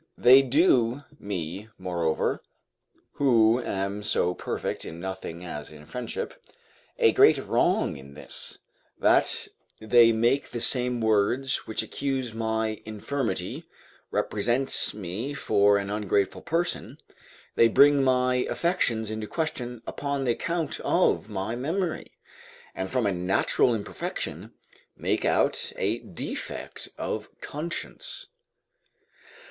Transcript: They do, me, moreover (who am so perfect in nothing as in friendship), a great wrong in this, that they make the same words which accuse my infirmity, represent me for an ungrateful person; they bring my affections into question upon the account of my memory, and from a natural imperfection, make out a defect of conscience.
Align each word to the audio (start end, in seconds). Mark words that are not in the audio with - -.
They 0.17 0.41
do, 0.41 1.03
me, 1.19 1.69
moreover 1.77 2.41
(who 3.11 3.61
am 3.63 4.01
so 4.01 4.33
perfect 4.33 4.83
in 4.83 4.99
nothing 4.99 5.45
as 5.45 5.71
in 5.71 5.85
friendship), 5.85 6.43
a 6.97 7.11
great 7.11 7.37
wrong 7.37 7.97
in 7.97 8.15
this, 8.15 8.57
that 8.97 9.47
they 9.79 10.11
make 10.11 10.49
the 10.49 10.59
same 10.59 11.01
words 11.01 11.67
which 11.67 11.83
accuse 11.83 12.33
my 12.33 12.81
infirmity, 12.83 13.65
represent 14.09 14.91
me 14.95 15.35
for 15.35 15.77
an 15.77 15.91
ungrateful 15.91 16.41
person; 16.41 16.97
they 17.53 17.67
bring 17.67 18.01
my 18.03 18.37
affections 18.49 19.11
into 19.11 19.27
question 19.27 19.83
upon 19.85 20.23
the 20.23 20.31
account 20.31 20.79
of 20.79 21.29
my 21.29 21.55
memory, 21.55 22.11
and 22.73 22.89
from 22.89 23.05
a 23.05 23.11
natural 23.13 23.75
imperfection, 23.75 24.51
make 24.97 25.25
out 25.25 25.71
a 25.75 25.99
defect 25.99 26.89
of 26.97 27.29
conscience. 27.39 28.25